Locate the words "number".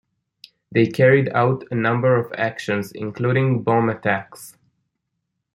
1.75-2.15